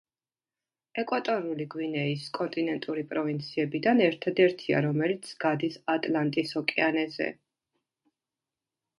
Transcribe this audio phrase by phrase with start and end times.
[1.01, 7.29] ეკვატორული გვინეის კონტინენტური პროვინციებიდან ერთადერთია, რომელიც გადის ატლანტის ოკეანეზე.